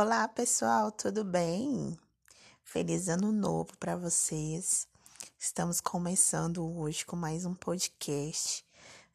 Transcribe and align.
Olá, 0.00 0.28
pessoal, 0.28 0.92
tudo 0.92 1.24
bem? 1.24 1.98
Feliz 2.62 3.08
ano 3.08 3.32
novo 3.32 3.76
para 3.80 3.96
vocês. 3.96 4.86
Estamos 5.36 5.80
começando 5.80 6.64
hoje 6.64 7.04
com 7.04 7.16
mais 7.16 7.44
um 7.44 7.52
podcast. 7.52 8.64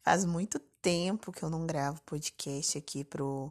Faz 0.02 0.26
muito 0.26 0.58
tempo 0.82 1.32
que 1.32 1.42
eu 1.42 1.48
não 1.48 1.64
gravo 1.66 2.02
podcast 2.02 2.76
aqui 2.76 3.02
pro, 3.02 3.50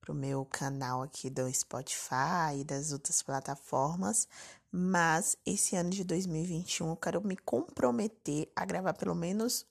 pro 0.00 0.12
meu 0.12 0.44
canal 0.44 1.02
aqui 1.02 1.30
do 1.30 1.48
Spotify 1.54 2.58
e 2.58 2.64
das 2.64 2.90
outras 2.90 3.22
plataformas, 3.22 4.26
mas 4.68 5.36
esse 5.46 5.76
ano 5.76 5.90
de 5.90 6.02
2021 6.02 6.88
eu 6.88 6.96
quero 6.96 7.24
me 7.24 7.36
comprometer 7.36 8.50
a 8.56 8.64
gravar 8.64 8.94
pelo 8.94 9.14
menos 9.14 9.64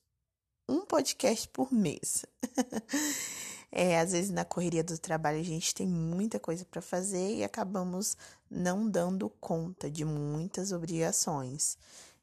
um 0.65 0.85
podcast 0.85 1.45
por 1.49 1.73
mês. 1.73 2.25
É, 3.71 3.99
às 3.99 4.11
vezes 4.11 4.29
na 4.31 4.43
correria 4.43 4.83
do 4.83 4.97
trabalho 4.97 5.39
a 5.39 5.43
gente 5.43 5.73
tem 5.73 5.87
muita 5.87 6.39
coisa 6.39 6.65
para 6.65 6.81
fazer 6.81 7.35
e 7.37 7.43
acabamos 7.43 8.17
não 8.49 8.89
dando 8.89 9.29
conta 9.39 9.89
de 9.89 10.03
muitas 10.03 10.73
obrigações. 10.73 11.77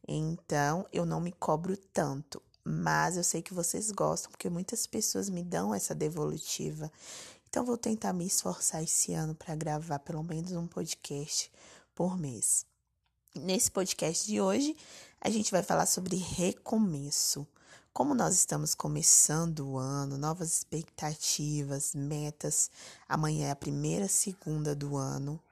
Então, 0.07 0.87
eu 0.93 1.07
não 1.07 1.21
me 1.21 1.33
cobro 1.33 1.77
tanto, 1.93 2.43
mas 2.63 3.17
eu 3.17 3.25
sei 3.25 3.41
que 3.41 3.55
vocês 3.55 3.91
gostam 3.91 4.31
porque 4.31 4.51
muitas 4.51 4.87
pessoas 4.87 5.31
me 5.31 5.43
dão 5.43 5.75
essa 5.75 5.95
devolutiva. 5.95 6.91
Então, 7.49 7.65
vou 7.65 7.79
tentar 7.79 8.13
me 8.13 8.27
esforçar 8.27 8.83
esse 8.83 9.15
ano 9.15 9.35
para 9.35 9.55
gravar 9.55 9.99
pelo 10.01 10.23
menos 10.23 10.53
um 10.53 10.67
podcast 10.67 11.51
por 11.95 12.19
mês. 12.19 12.67
Nesse 13.35 13.71
podcast 13.71 14.27
de 14.27 14.41
hoje, 14.41 14.77
a 15.21 15.31
gente 15.31 15.51
vai 15.51 15.63
falar 15.63 15.87
sobre 15.87 16.17
recomeço. 16.17 17.47
Como 17.99 18.15
nós 18.15 18.33
estamos 18.33 18.77
começando 18.77 19.71
o 19.71 19.77
ano, 19.77 20.17
novas 20.17 20.53
expectativas, 20.53 21.97
metas, 21.97 22.71
amanhã 23.09 23.49
é 23.49 23.51
a 23.51 23.57
primeira 23.57 24.07
segunda 24.07 24.73
do 24.73 24.97
ano, 24.97 25.43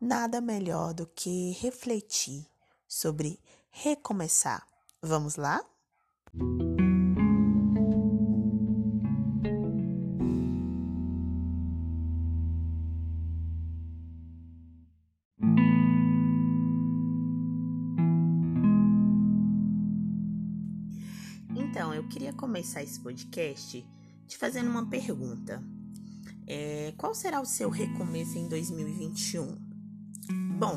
nada 0.00 0.40
melhor 0.40 0.94
do 0.94 1.06
que 1.06 1.50
refletir 1.60 2.46
sobre 2.88 3.38
recomeçar. 3.70 4.66
Vamos 5.02 5.36
lá? 5.36 5.62
Então, 21.70 21.94
eu 21.94 22.02
queria 22.08 22.32
começar 22.32 22.82
esse 22.82 22.98
podcast 22.98 23.86
te 24.26 24.36
fazendo 24.36 24.68
uma 24.68 24.90
pergunta. 24.90 25.62
É, 26.44 26.92
qual 26.96 27.14
será 27.14 27.40
o 27.40 27.46
seu 27.46 27.70
recomeço 27.70 28.36
em 28.36 28.48
2021? 28.48 29.56
Bom, 30.58 30.76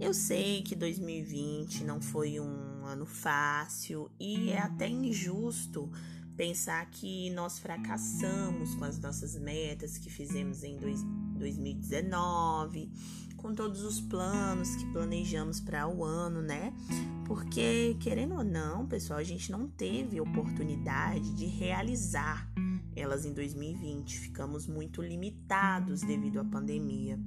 eu 0.00 0.14
sei 0.14 0.62
que 0.62 0.74
2020 0.74 1.84
não 1.84 2.00
foi 2.00 2.40
um 2.40 2.86
ano 2.86 3.04
fácil 3.04 4.10
e 4.18 4.48
é 4.48 4.58
até 4.58 4.88
injusto 4.88 5.92
pensar 6.34 6.86
que 6.90 7.28
nós 7.28 7.58
fracassamos 7.58 8.74
com 8.74 8.86
as 8.86 8.98
nossas 8.98 9.38
metas 9.38 9.98
que 9.98 10.08
fizemos 10.08 10.64
em 10.64 10.78
dois, 10.78 11.02
2019 11.36 12.90
com 13.38 13.54
todos 13.54 13.82
os 13.82 14.00
planos 14.00 14.74
que 14.76 14.84
planejamos 14.92 15.60
para 15.60 15.88
o 15.88 16.04
ano, 16.04 16.42
né? 16.42 16.74
Porque, 17.24 17.96
querendo 18.00 18.34
ou 18.34 18.44
não, 18.44 18.86
pessoal, 18.86 19.18
a 19.18 19.24
gente 19.24 19.50
não 19.50 19.68
teve 19.68 20.20
oportunidade 20.20 21.32
de 21.34 21.46
realizar 21.46 22.50
elas 22.94 23.24
em 23.24 23.32
2020. 23.32 24.18
Ficamos 24.18 24.66
muito 24.66 25.00
limitados 25.00 26.02
devido 26.02 26.40
à 26.40 26.44
pandemia. 26.44 27.18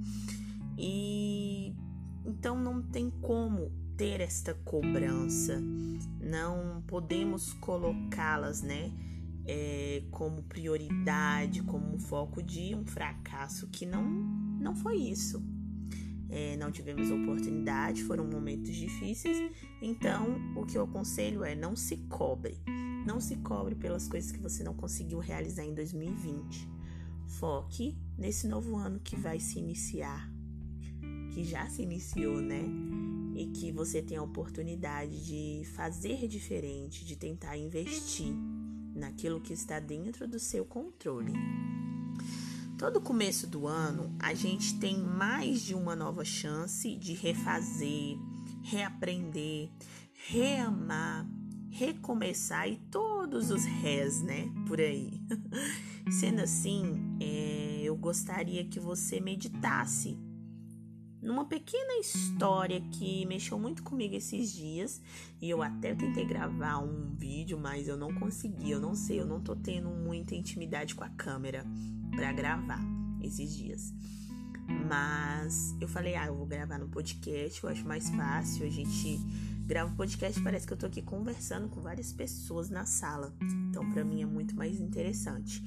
E 0.77 1.73
então 2.25 2.59
não 2.59 2.81
tem 2.81 3.09
como 3.09 3.71
ter 3.97 4.19
esta 4.19 4.53
cobrança, 4.53 5.61
não 6.19 6.83
podemos 6.87 7.53
colocá-las, 7.53 8.61
né? 8.61 8.91
É, 9.43 10.03
como 10.11 10.43
prioridade, 10.43 11.63
como 11.63 11.97
foco 11.97 12.43
de 12.43 12.75
um 12.75 12.85
fracasso 12.85 13.67
que 13.69 13.87
não, 13.87 14.03
não 14.03 14.75
foi 14.75 14.97
isso 14.97 15.43
é, 16.31 16.55
não 16.55 16.71
tivemos 16.71 17.11
oportunidade, 17.11 18.03
foram 18.03 18.25
momentos 18.25 18.73
difíceis. 18.73 19.51
Então, 19.81 20.37
o 20.55 20.65
que 20.65 20.77
eu 20.77 20.83
aconselho 20.83 21.43
é 21.43 21.53
não 21.53 21.75
se 21.75 21.97
cobre. 22.07 22.57
Não 23.05 23.19
se 23.19 23.35
cobre 23.37 23.75
pelas 23.75 24.07
coisas 24.07 24.31
que 24.31 24.39
você 24.39 24.63
não 24.63 24.73
conseguiu 24.73 25.19
realizar 25.19 25.65
em 25.65 25.73
2020. 25.73 26.69
Foque 27.27 27.97
nesse 28.17 28.47
novo 28.47 28.75
ano 28.77 28.99
que 28.99 29.15
vai 29.15 29.39
se 29.39 29.59
iniciar, 29.59 30.31
que 31.33 31.43
já 31.43 31.67
se 31.67 31.81
iniciou, 31.81 32.41
né? 32.41 32.63
E 33.35 33.47
que 33.47 33.71
você 33.71 34.01
tem 34.01 34.17
a 34.17 34.23
oportunidade 34.23 35.25
de 35.25 35.65
fazer 35.71 36.27
diferente, 36.27 37.03
de 37.05 37.15
tentar 37.15 37.57
investir 37.57 38.33
naquilo 38.93 39.41
que 39.41 39.53
está 39.53 39.79
dentro 39.79 40.27
do 40.27 40.39
seu 40.39 40.63
controle. 40.63 41.33
Todo 42.81 42.99
começo 42.99 43.45
do 43.45 43.67
ano, 43.67 44.11
a 44.17 44.33
gente 44.33 44.79
tem 44.79 44.97
mais 44.97 45.61
de 45.61 45.75
uma 45.75 45.95
nova 45.95 46.25
chance 46.25 46.95
de 46.95 47.13
refazer, 47.13 48.17
reaprender, 48.63 49.69
reamar, 50.27 51.29
recomeçar 51.69 52.67
e 52.67 52.77
todos 52.89 53.51
os 53.51 53.65
rés, 53.65 54.23
né? 54.23 54.51
Por 54.67 54.81
aí. 54.81 55.21
Sendo 56.09 56.41
assim, 56.41 56.95
é, 57.21 57.81
eu 57.83 57.95
gostaria 57.95 58.65
que 58.65 58.79
você 58.79 59.19
meditasse 59.19 60.17
numa 61.21 61.45
pequena 61.45 61.99
história 61.99 62.81
que 62.91 63.25
mexeu 63.25 63.59
muito 63.59 63.83
comigo 63.83 64.15
esses 64.15 64.51
dias 64.51 65.01
e 65.39 65.49
eu 65.49 65.61
até 65.61 65.93
tentei 65.93 66.25
gravar 66.25 66.79
um 66.79 67.13
vídeo, 67.15 67.59
mas 67.59 67.87
eu 67.87 67.95
não 67.95 68.13
consegui, 68.13 68.71
eu 68.71 68.79
não 68.79 68.95
sei, 68.95 69.19
eu 69.19 69.25
não 69.25 69.39
tô 69.39 69.55
tendo 69.55 69.89
muita 69.89 70.33
intimidade 70.33 70.95
com 70.95 71.03
a 71.03 71.09
câmera 71.09 71.65
para 72.15 72.31
gravar 72.31 72.81
esses 73.21 73.55
dias. 73.55 73.93
Mas 74.87 75.75
eu 75.79 75.87
falei, 75.87 76.15
ah, 76.15 76.27
eu 76.27 76.35
vou 76.35 76.45
gravar 76.45 76.79
no 76.79 76.87
podcast, 76.87 77.63
eu 77.63 77.69
acho 77.69 77.85
mais 77.85 78.09
fácil. 78.09 78.65
A 78.65 78.69
gente 78.69 79.19
grava 79.65 79.91
o 79.91 79.95
podcast, 79.95 80.41
parece 80.41 80.65
que 80.65 80.73
eu 80.73 80.77
tô 80.77 80.85
aqui 80.85 81.01
conversando 81.01 81.69
com 81.69 81.81
várias 81.81 82.11
pessoas 82.11 82.69
na 82.69 82.85
sala. 82.85 83.33
Então, 83.69 83.89
para 83.91 84.03
mim 84.03 84.21
é 84.21 84.25
muito 84.25 84.55
mais 84.55 84.79
interessante. 84.79 85.63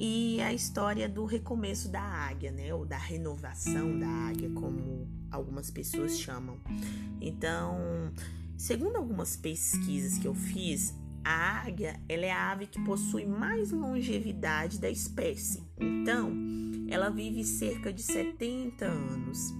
E 0.00 0.40
a 0.40 0.52
história 0.52 1.08
do 1.08 1.24
recomeço 1.24 1.88
da 1.88 2.00
águia, 2.00 2.52
né? 2.52 2.72
Ou 2.72 2.86
da 2.86 2.96
renovação 2.96 3.98
da 3.98 4.06
águia, 4.06 4.48
como 4.50 5.08
algumas 5.28 5.72
pessoas 5.72 6.16
chamam. 6.16 6.60
Então, 7.20 8.12
segundo 8.56 8.94
algumas 8.94 9.36
pesquisas 9.36 10.16
que 10.16 10.28
eu 10.28 10.34
fiz, 10.34 10.94
a 11.24 11.66
águia 11.66 12.00
ela 12.08 12.24
é 12.24 12.30
a 12.30 12.52
ave 12.52 12.68
que 12.68 12.80
possui 12.84 13.26
mais 13.26 13.72
longevidade 13.72 14.78
da 14.78 14.88
espécie. 14.88 15.64
Então, 15.76 16.32
ela 16.88 17.10
vive 17.10 17.42
cerca 17.42 17.92
de 17.92 18.02
70 18.02 18.84
anos. 18.84 19.52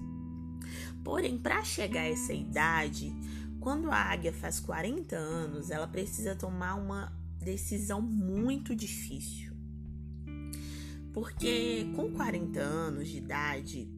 Porém, 1.03 1.37
para 1.37 1.65
chegar 1.65 2.01
a 2.01 2.09
essa 2.09 2.31
idade, 2.31 3.13
quando 3.59 3.91
a 3.91 3.97
águia 3.97 4.31
faz 4.31 4.59
40 4.59 5.17
anos, 5.17 5.69
ela 5.69 5.85
precisa 5.87 6.33
tomar 6.33 6.75
uma 6.75 7.11
decisão 7.39 8.01
muito 8.01 8.73
difícil. 8.73 9.48
Porque 11.13 11.87
com 11.95 12.11
40 12.11 12.59
anos 12.59 13.07
de 13.07 13.17
idade, 13.17 13.89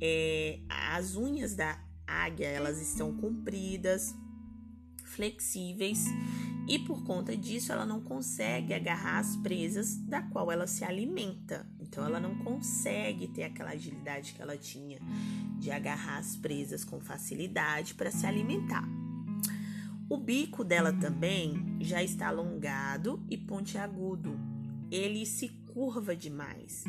é, 0.00 0.60
as 0.68 1.16
unhas 1.16 1.54
da 1.54 1.78
águia 2.06 2.46
elas 2.46 2.80
estão 2.80 3.16
compridas, 3.16 4.14
flexíveis 5.04 6.04
e 6.68 6.78
por 6.78 7.04
conta 7.04 7.36
disso 7.36 7.72
ela 7.72 7.86
não 7.86 8.00
consegue 8.00 8.74
agarrar 8.74 9.18
as 9.18 9.36
presas 9.36 9.96
da 9.96 10.22
qual 10.22 10.50
ela 10.50 10.66
se 10.66 10.84
alimenta. 10.84 11.66
Então 11.80 12.04
ela 12.04 12.18
não 12.18 12.36
consegue 12.38 13.28
ter 13.28 13.44
aquela 13.44 13.70
agilidade 13.70 14.32
que 14.34 14.42
ela 14.42 14.56
tinha 14.56 14.98
de 15.58 15.70
agarrar 15.70 16.18
as 16.18 16.36
presas 16.36 16.84
com 16.84 17.00
facilidade 17.00 17.94
para 17.94 18.10
se 18.10 18.26
alimentar. 18.26 18.86
O 20.08 20.16
bico 20.16 20.62
dela 20.62 20.92
também 20.92 21.76
já 21.80 22.02
está 22.02 22.28
alongado 22.28 23.24
e 23.28 23.36
pontiagudo. 23.36 24.38
Ele 24.90 25.26
se 25.26 25.48
curva 25.76 26.16
demais 26.16 26.84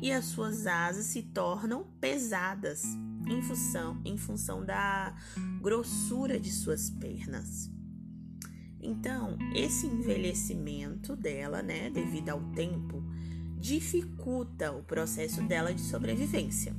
e 0.00 0.10
as 0.10 0.24
suas 0.24 0.66
asas 0.66 1.04
se 1.04 1.22
tornam 1.22 1.84
pesadas 2.00 2.82
em 3.28 3.42
função, 3.42 4.00
em 4.06 4.16
função 4.16 4.64
da 4.64 5.14
grossura 5.60 6.40
de 6.40 6.50
suas 6.50 6.88
pernas. 6.88 7.70
Então, 8.80 9.36
esse 9.54 9.86
envelhecimento 9.86 11.14
dela, 11.14 11.60
né, 11.60 11.90
devido 11.90 12.30
ao 12.30 12.40
tempo, 12.52 13.04
dificulta 13.60 14.72
o 14.72 14.82
processo 14.82 15.42
dela 15.42 15.74
de 15.74 15.82
sobrevivência. 15.82 16.74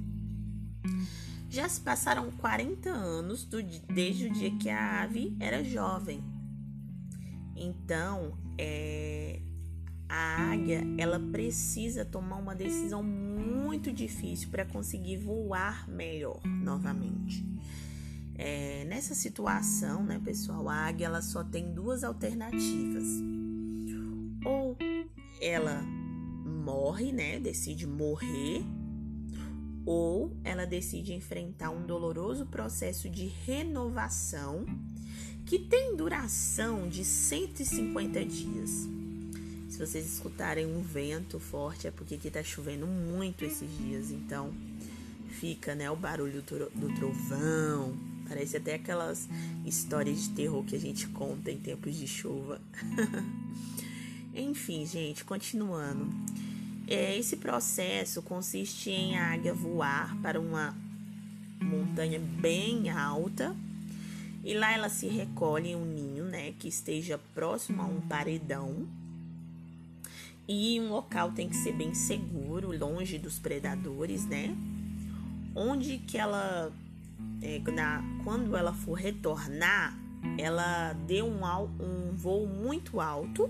Já 1.52 1.70
se 1.70 1.82
passaram 1.82 2.32
40 2.32 2.90
anos 2.90 3.46
do, 3.46 3.62
desde 3.62 4.26
o 4.26 4.34
dia 4.34 4.58
que 4.58 4.70
a 4.70 5.04
ave 5.04 5.38
era 5.40 5.64
jovem. 5.64 6.24
Então, 7.56 8.40
é, 8.58 9.40
a 10.16 10.52
águia 10.52 10.84
ela 10.96 11.20
precisa 11.20 12.06
tomar 12.06 12.36
uma 12.36 12.54
decisão 12.54 13.02
muito 13.02 13.92
difícil 13.92 14.50
para 14.52 14.64
conseguir 14.64 15.18
voar 15.18 15.90
melhor 15.90 16.40
novamente. 16.46 17.44
É, 18.36 18.86
nessa 18.86 19.16
situação, 19.16 20.04
né, 20.04 20.22
pessoal, 20.24 20.70
a 20.70 20.76
águia 20.76 21.08
ela 21.08 21.20
só 21.24 21.44
tem 21.44 21.74
duas 21.74 22.04
alternativas. 22.04 23.08
Ou 24.46 24.78
ela 25.42 25.82
morre, 26.46 27.12
né, 27.12 27.40
decide 27.40 27.88
morrer, 27.88 28.64
ou 29.84 30.38
ela 30.44 30.66
decide 30.68 31.12
enfrentar 31.12 31.72
um 31.72 31.88
doloroso 31.88 32.46
processo 32.46 33.10
de 33.10 33.26
renovação 33.48 34.64
que 35.44 35.58
tem 35.58 35.96
duração 35.96 36.88
de 36.88 37.04
150 37.04 38.24
dias. 38.24 38.93
Se 39.74 39.80
vocês 39.80 40.06
escutarem 40.06 40.68
um 40.68 40.84
vento 40.84 41.40
forte, 41.40 41.88
é 41.88 41.92
porque 41.92 42.14
aqui 42.14 42.30
tá 42.30 42.44
chovendo 42.44 42.86
muito 42.86 43.44
esses 43.44 43.68
dias, 43.76 44.12
então 44.12 44.54
fica, 45.40 45.74
né, 45.74 45.90
o 45.90 45.96
barulho 45.96 46.44
do 46.44 46.94
trovão. 46.94 47.98
Parece 48.30 48.56
até 48.56 48.76
aquelas 48.76 49.28
histórias 49.66 50.26
de 50.26 50.30
terror 50.30 50.64
que 50.64 50.76
a 50.76 50.80
gente 50.80 51.08
conta 51.08 51.50
em 51.50 51.58
tempos 51.58 51.96
de 51.96 52.08
chuva. 52.08 52.62
Enfim, 54.36 54.86
gente, 54.86 55.26
continuando. 55.26 56.08
É, 56.88 57.18
esse 57.18 57.38
processo 57.38 58.22
consiste 58.22 58.92
em 58.92 59.18
a 59.18 59.32
águia 59.32 59.56
voar 59.56 60.16
para 60.22 60.40
uma 60.40 60.78
montanha 61.60 62.20
bem 62.20 62.92
alta 62.92 63.56
e 64.44 64.54
lá 64.54 64.72
ela 64.72 64.90
se 64.90 65.08
recolhe 65.08 65.70
em 65.70 65.76
um 65.76 65.84
ninho, 65.84 66.26
né, 66.26 66.54
que 66.60 66.68
esteja 66.68 67.20
próximo 67.34 67.82
a 67.82 67.86
um 67.86 68.02
paredão. 68.02 68.88
E 70.48 70.80
um 70.80 70.90
local 70.90 71.32
tem 71.32 71.48
que 71.48 71.56
ser 71.56 71.74
bem 71.74 71.94
seguro, 71.94 72.78
longe 72.78 73.18
dos 73.18 73.40
predadores, 73.40 74.26
né? 74.26 74.56
Onde 75.56 76.00
que 76.00 76.18
ela, 76.18 76.72
é, 77.42 77.60
na, 77.72 78.04
quando 78.24 78.56
ela 78.56 78.74
for 78.74 78.94
retornar, 78.94 79.98
ela 80.38 80.94
dê 81.08 81.22
um, 81.22 81.42
um 81.80 82.16
voo 82.16 82.48
muito 82.48 83.00
alto, 83.00 83.50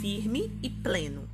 firme 0.00 0.50
e 0.62 0.70
pleno. 0.70 1.28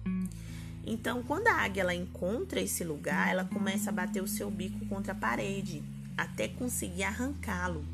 Então, 0.87 1.23
quando 1.23 1.49
a 1.49 1.55
águia 1.55 1.83
ela 1.83 1.95
encontra 1.95 2.61
esse 2.61 2.83
lugar, 2.83 3.31
ela 3.31 3.45
começa 3.45 3.91
a 3.91 3.93
bater 3.93 4.23
o 4.23 4.29
seu 4.29 4.51
bico 4.51 4.87
contra 4.87 5.13
a 5.13 5.17
parede 5.17 5.83
até 6.17 6.49
conseguir 6.49 7.05
arrancá-lo. 7.05 7.85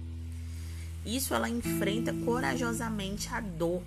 Isso 1.04 1.34
ela 1.34 1.50
enfrenta 1.50 2.14
corajosamente 2.24 3.28
a 3.28 3.40
dor. 3.40 3.82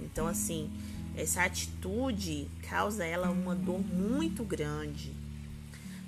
Então, 0.00 0.26
assim, 0.26 0.70
essa 1.16 1.42
atitude 1.44 2.46
causa 2.68 3.04
ela 3.04 3.30
uma 3.30 3.54
dor 3.54 3.80
muito 3.80 4.44
grande. 4.44 5.12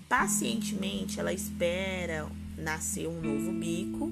Pacientemente, 0.07 1.19
ela 1.19 1.33
espera 1.33 2.29
nascer 2.57 3.09
um 3.09 3.21
novo 3.21 3.53
bico, 3.53 4.11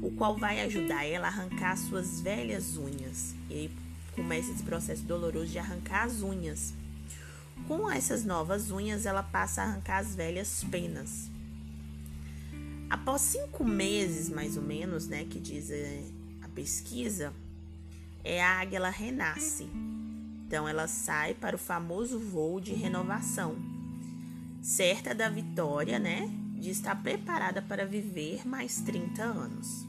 o 0.00 0.10
qual 0.16 0.36
vai 0.36 0.60
ajudar 0.62 1.04
ela 1.04 1.26
a 1.26 1.30
arrancar 1.30 1.76
suas 1.76 2.20
velhas 2.20 2.76
unhas. 2.76 3.34
E 3.50 3.54
aí 3.54 3.70
começa 4.14 4.50
esse 4.50 4.62
processo 4.62 5.02
doloroso 5.02 5.52
de 5.52 5.58
arrancar 5.58 6.04
as 6.04 6.22
unhas. 6.22 6.72
Com 7.68 7.90
essas 7.90 8.24
novas 8.24 8.70
unhas, 8.70 9.04
ela 9.04 9.22
passa 9.22 9.62
a 9.62 9.64
arrancar 9.66 9.98
as 9.98 10.14
velhas 10.14 10.64
penas. 10.70 11.30
Após 12.88 13.22
cinco 13.22 13.64
meses, 13.64 14.28
mais 14.28 14.56
ou 14.56 14.62
menos, 14.62 15.06
né, 15.08 15.24
que 15.24 15.38
diz 15.38 15.70
é, 15.70 16.02
a 16.42 16.48
pesquisa, 16.48 17.32
é 18.24 18.42
a 18.42 18.60
águia 18.60 18.88
renasce. 18.88 19.68
Então 20.52 20.68
ela 20.68 20.86
sai 20.86 21.32
para 21.32 21.56
o 21.56 21.58
famoso 21.58 22.18
voo 22.18 22.60
de 22.60 22.74
renovação, 22.74 23.56
certa 24.60 25.14
da 25.14 25.26
vitória, 25.30 25.98
né, 25.98 26.28
de 26.60 26.68
estar 26.68 26.94
preparada 27.02 27.62
para 27.62 27.86
viver 27.86 28.46
mais 28.46 28.82
30 28.82 29.22
anos. 29.22 29.86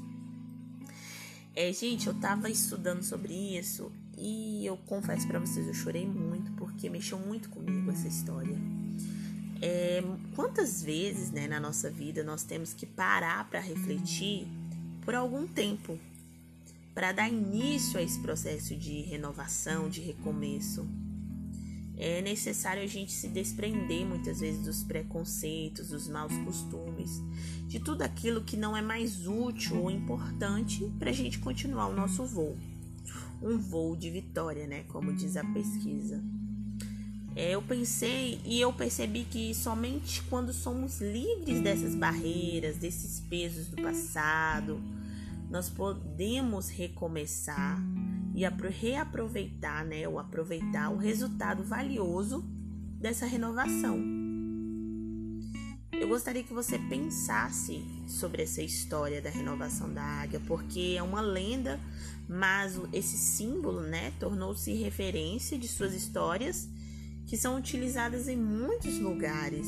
É, 1.53 1.73
gente, 1.73 2.07
eu 2.07 2.13
tava 2.13 2.49
estudando 2.49 3.03
sobre 3.03 3.33
isso 3.33 3.91
e 4.17 4.65
eu 4.65 4.77
confesso 4.77 5.27
para 5.27 5.37
vocês, 5.37 5.67
eu 5.67 5.73
chorei 5.73 6.07
muito 6.07 6.53
porque 6.53 6.89
mexeu 6.89 7.19
muito 7.19 7.49
comigo 7.49 7.91
essa 7.91 8.07
história. 8.07 8.55
É, 9.61 10.01
quantas 10.33 10.81
vezes 10.81 11.29
né, 11.29 11.45
na 11.45 11.59
nossa 11.59 11.91
vida 11.91 12.23
nós 12.23 12.43
temos 12.43 12.73
que 12.73 12.85
parar 12.85 13.49
para 13.49 13.59
refletir 13.59 14.47
por 15.01 15.13
algum 15.13 15.45
tempo 15.45 15.99
para 16.93 17.11
dar 17.11 17.29
início 17.29 17.99
a 17.99 18.03
esse 18.03 18.19
processo 18.19 18.75
de 18.75 19.01
renovação, 19.01 19.89
de 19.89 20.01
recomeço? 20.01 20.87
É 21.95 22.21
necessário 22.21 22.81
a 22.81 22.87
gente 22.87 23.11
se 23.11 23.27
desprender 23.27 24.05
muitas 24.05 24.39
vezes 24.39 24.63
dos 24.63 24.83
preconceitos, 24.83 25.89
dos 25.89 26.07
maus 26.07 26.35
costumes, 26.37 27.21
de 27.67 27.79
tudo 27.79 28.01
aquilo 28.01 28.43
que 28.43 28.57
não 28.57 28.75
é 28.75 28.81
mais 28.81 29.27
útil 29.27 29.81
ou 29.81 29.91
importante 29.91 30.91
para 30.97 31.11
a 31.11 31.13
gente 31.13 31.39
continuar 31.39 31.87
o 31.87 31.95
nosso 31.95 32.25
voo. 32.25 32.57
Um 33.41 33.57
voo 33.57 33.95
de 33.95 34.09
vitória, 34.09 34.65
né? 34.65 34.83
Como 34.87 35.13
diz 35.13 35.37
a 35.37 35.43
pesquisa. 35.43 36.23
É, 37.35 37.51
eu 37.51 37.61
pensei 37.61 38.39
e 38.45 38.61
eu 38.61 38.71
percebi 38.71 39.25
que 39.25 39.53
somente 39.55 40.21
quando 40.23 40.53
somos 40.53 41.01
livres 41.01 41.61
dessas 41.61 41.95
barreiras, 41.95 42.77
desses 42.77 43.19
pesos 43.21 43.67
do 43.67 43.81
passado, 43.81 44.79
nós 45.53 45.69
podemos 45.69 46.67
recomeçar 46.67 47.79
e 48.33 48.41
reaproveitar, 48.71 49.85
né, 49.85 50.07
ou 50.07 50.17
aproveitar 50.17 50.89
o 50.89 50.97
resultado 50.97 51.63
valioso 51.63 52.43
dessa 52.99 53.27
renovação. 53.27 53.99
Eu 55.91 56.07
gostaria 56.07 56.41
que 56.41 56.51
você 56.51 56.79
pensasse 56.79 57.85
sobre 58.07 58.41
essa 58.41 58.63
história 58.63 59.21
da 59.21 59.29
renovação 59.29 59.93
da 59.93 60.01
águia, 60.01 60.41
porque 60.47 60.95
é 60.97 61.03
uma 61.03 61.21
lenda, 61.21 61.79
mas 62.27 62.75
esse 62.91 63.15
símbolo, 63.15 63.81
né, 63.81 64.11
tornou-se 64.19 64.73
referência 64.73 65.55
de 65.55 65.67
suas 65.67 65.93
histórias 65.93 66.67
que 67.27 67.37
são 67.37 67.57
utilizadas 67.57 68.27
em 68.27 68.37
muitos 68.37 68.97
lugares. 68.97 69.67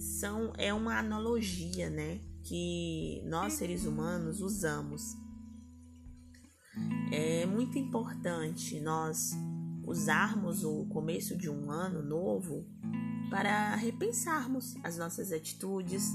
São 0.00 0.52
é 0.58 0.74
uma 0.74 0.98
analogia, 0.98 1.88
né, 1.88 2.18
que 2.42 3.22
nós 3.26 3.54
seres 3.54 3.84
humanos 3.84 4.40
usamos. 4.40 5.02
É 7.10 7.44
muito 7.46 7.78
importante 7.78 8.80
nós 8.80 9.32
usarmos 9.84 10.64
o 10.64 10.86
começo 10.86 11.36
de 11.36 11.50
um 11.50 11.70
ano 11.70 12.02
novo 12.02 12.66
para 13.30 13.74
repensarmos 13.76 14.74
as 14.82 14.96
nossas 14.96 15.32
atitudes, 15.32 16.10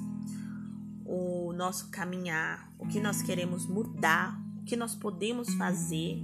o 1.05 1.53
nosso 1.53 1.89
caminhar, 1.89 2.71
o 2.77 2.87
que 2.87 2.99
nós 2.99 3.21
queremos 3.21 3.65
mudar, 3.65 4.39
o 4.59 4.63
que 4.63 4.75
nós 4.75 4.95
podemos 4.95 5.53
fazer 5.55 6.21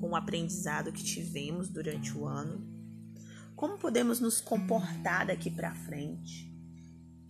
com 0.00 0.10
o 0.10 0.16
aprendizado 0.16 0.92
que 0.92 1.02
tivemos 1.02 1.68
durante 1.68 2.16
o 2.16 2.26
ano 2.26 2.76
como 3.56 3.78
podemos 3.78 4.20
nos 4.20 4.38
comportar 4.38 5.26
daqui 5.26 5.50
para 5.50 5.74
frente? 5.74 6.54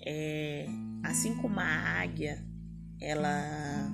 É, 0.08 0.66
assim 1.02 1.34
como 1.36 1.58
a 1.58 1.64
águia, 1.64 2.42
ela 3.00 3.92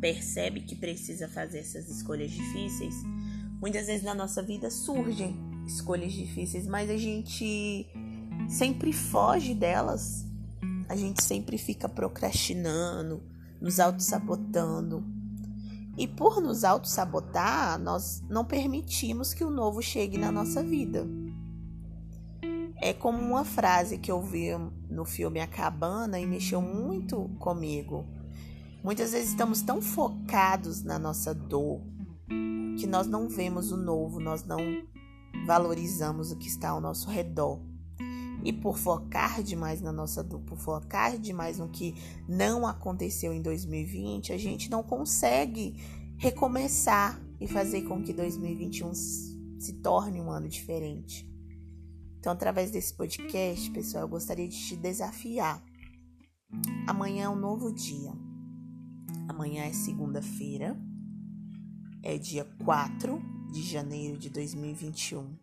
percebe 0.00 0.62
que 0.62 0.74
precisa 0.74 1.28
fazer 1.28 1.60
essas 1.60 1.88
escolhas 1.88 2.32
difíceis, 2.32 2.94
muitas 3.60 3.86
vezes 3.86 4.02
na 4.02 4.16
nossa 4.16 4.42
vida 4.42 4.68
surgem 4.68 5.36
escolhas 5.64 6.12
difíceis, 6.12 6.66
mas 6.66 6.90
a 6.90 6.96
gente 6.96 7.86
sempre 8.48 8.92
foge 8.92 9.54
delas. 9.54 10.26
A 10.88 10.96
gente 10.96 11.22
sempre 11.22 11.56
fica 11.56 11.88
procrastinando, 11.88 13.22
nos 13.60 13.80
auto-sabotando. 13.80 15.04
E 15.96 16.08
por 16.08 16.40
nos 16.40 16.64
auto-sabotar, 16.64 17.78
nós 17.78 18.22
não 18.28 18.44
permitimos 18.44 19.32
que 19.32 19.44
o 19.44 19.50
novo 19.50 19.80
chegue 19.80 20.18
na 20.18 20.32
nossa 20.32 20.62
vida. 20.62 21.06
É 22.84 22.92
como 22.92 23.22
uma 23.22 23.44
frase 23.44 23.96
que 23.96 24.10
eu 24.10 24.20
vi 24.20 24.48
no 24.90 25.04
filme 25.04 25.38
A 25.38 25.46
Cabana 25.46 26.18
e 26.18 26.26
mexeu 26.26 26.60
muito 26.60 27.30
comigo. 27.38 28.04
Muitas 28.82 29.12
vezes 29.12 29.30
estamos 29.30 29.62
tão 29.62 29.80
focados 29.80 30.82
na 30.82 30.98
nossa 30.98 31.32
dor 31.32 31.80
que 32.76 32.84
nós 32.88 33.06
não 33.06 33.28
vemos 33.28 33.70
o 33.70 33.76
novo, 33.76 34.18
nós 34.18 34.44
não 34.44 34.58
valorizamos 35.46 36.32
o 36.32 36.36
que 36.36 36.48
está 36.48 36.70
ao 36.70 36.80
nosso 36.80 37.08
redor. 37.08 37.60
E 38.42 38.52
por 38.52 38.76
focar 38.76 39.44
demais 39.44 39.80
na 39.80 39.92
nossa 39.92 40.20
dor, 40.20 40.40
por 40.40 40.58
focar 40.58 41.16
demais 41.16 41.58
no 41.58 41.68
que 41.68 41.94
não 42.28 42.66
aconteceu 42.66 43.32
em 43.32 43.40
2020, 43.40 44.32
a 44.32 44.36
gente 44.36 44.68
não 44.68 44.82
consegue 44.82 45.80
recomeçar 46.18 47.22
e 47.40 47.46
fazer 47.46 47.82
com 47.82 48.02
que 48.02 48.12
2021 48.12 48.92
se 48.92 49.72
torne 49.74 50.20
um 50.20 50.32
ano 50.32 50.48
diferente. 50.48 51.31
Então, 52.22 52.30
através 52.30 52.70
desse 52.70 52.94
podcast, 52.94 53.68
pessoal, 53.72 54.04
eu 54.04 54.08
gostaria 54.08 54.46
de 54.46 54.56
te 54.56 54.76
desafiar. 54.76 55.60
Amanhã 56.86 57.24
é 57.24 57.28
um 57.28 57.34
novo 57.34 57.72
dia. 57.72 58.12
Amanhã 59.28 59.64
é 59.64 59.72
segunda-feira, 59.72 60.80
é 62.00 62.16
dia 62.16 62.44
4 62.64 63.20
de 63.50 63.60
janeiro 63.60 64.16
de 64.16 64.30
2021. 64.30 65.36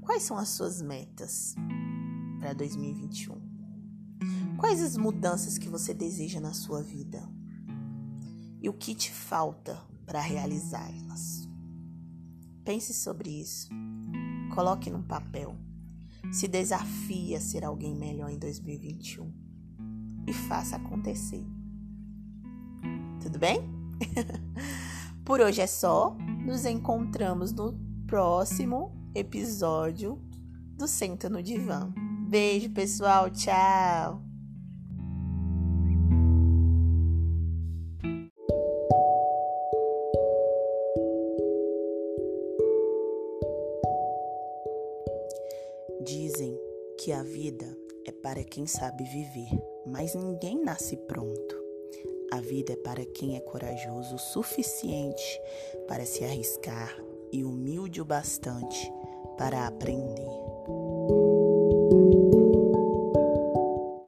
Quais 0.00 0.22
são 0.22 0.38
as 0.38 0.48
suas 0.48 0.80
metas 0.80 1.54
para 2.40 2.54
2021? 2.54 3.38
Quais 4.56 4.80
as 4.80 4.96
mudanças 4.96 5.58
que 5.58 5.68
você 5.68 5.92
deseja 5.92 6.40
na 6.40 6.54
sua 6.54 6.82
vida? 6.82 7.28
E 8.58 8.70
o 8.70 8.72
que 8.72 8.94
te 8.94 9.12
falta 9.12 9.78
para 10.06 10.22
realizá-las? 10.22 11.46
Pense 12.64 12.94
sobre 12.94 13.42
isso. 13.42 13.68
Coloque 14.54 14.90
num 14.90 15.02
papel. 15.02 15.56
Se 16.32 16.46
desafie 16.46 17.34
a 17.34 17.40
ser 17.40 17.64
alguém 17.64 17.94
melhor 17.94 18.30
em 18.30 18.38
2021 18.38 19.32
e 20.26 20.32
faça 20.32 20.76
acontecer. 20.76 21.44
Tudo 23.20 23.38
bem? 23.38 23.60
Por 25.24 25.40
hoje 25.40 25.60
é 25.60 25.66
só. 25.66 26.16
Nos 26.44 26.64
encontramos 26.64 27.52
no 27.52 27.72
próximo 28.06 28.94
episódio 29.14 30.20
do 30.76 30.86
Senta 30.86 31.28
no 31.28 31.42
Divã. 31.42 31.92
Beijo, 32.28 32.70
pessoal. 32.70 33.30
Tchau. 33.30 34.33
Dizem 46.04 46.60
que 46.98 47.12
a 47.12 47.22
vida 47.22 47.66
é 48.06 48.12
para 48.12 48.44
quem 48.44 48.66
sabe 48.66 49.04
viver, 49.04 49.48
mas 49.86 50.14
ninguém 50.14 50.62
nasce 50.62 50.98
pronto. 50.98 51.56
A 52.30 52.40
vida 52.40 52.74
é 52.74 52.76
para 52.76 53.06
quem 53.06 53.36
é 53.36 53.40
corajoso 53.40 54.16
o 54.16 54.18
suficiente 54.18 55.40
para 55.88 56.04
se 56.04 56.22
arriscar 56.22 56.94
e 57.32 57.42
humilde 57.42 58.02
o 58.02 58.04
bastante 58.04 58.92
para 59.38 59.66
aprender. 59.66 60.43